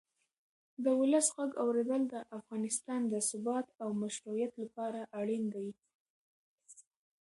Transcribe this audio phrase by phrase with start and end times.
[0.83, 5.69] د ولس غږ اورېدل د افغانستان د ثبات او مشروعیت لپاره اړین دی